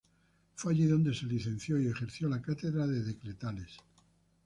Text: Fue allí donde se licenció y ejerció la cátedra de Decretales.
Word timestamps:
Fue 0.55 0.73
allí 0.73 0.87
donde 0.87 1.13
se 1.13 1.27
licenció 1.27 1.79
y 1.79 1.85
ejerció 1.87 2.27
la 2.27 2.41
cátedra 2.41 2.87
de 2.87 3.03
Decretales. 3.03 3.77